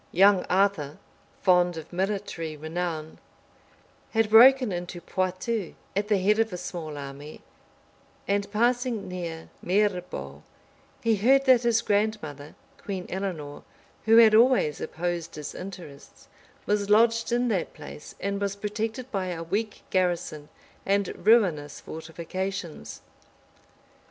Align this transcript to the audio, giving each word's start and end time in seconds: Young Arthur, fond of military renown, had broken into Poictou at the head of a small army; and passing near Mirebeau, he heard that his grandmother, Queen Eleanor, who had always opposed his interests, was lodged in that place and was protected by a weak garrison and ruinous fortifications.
Young 0.11 0.45
Arthur, 0.45 0.97
fond 1.43 1.77
of 1.77 1.93
military 1.93 2.57
renown, 2.57 3.19
had 4.13 4.31
broken 4.31 4.71
into 4.71 4.99
Poictou 4.99 5.75
at 5.95 6.07
the 6.07 6.17
head 6.17 6.39
of 6.39 6.51
a 6.51 6.57
small 6.57 6.97
army; 6.97 7.43
and 8.27 8.51
passing 8.51 9.07
near 9.07 9.49
Mirebeau, 9.63 10.41
he 11.03 11.17
heard 11.17 11.45
that 11.45 11.61
his 11.61 11.83
grandmother, 11.83 12.55
Queen 12.81 13.05
Eleanor, 13.09 13.61
who 14.05 14.17
had 14.17 14.33
always 14.33 14.81
opposed 14.81 15.35
his 15.35 15.53
interests, 15.53 16.27
was 16.65 16.89
lodged 16.89 17.31
in 17.31 17.47
that 17.49 17.75
place 17.75 18.15
and 18.19 18.41
was 18.41 18.55
protected 18.55 19.11
by 19.11 19.27
a 19.27 19.43
weak 19.43 19.83
garrison 19.91 20.49
and 20.83 21.13
ruinous 21.27 21.79
fortifications. 21.79 23.03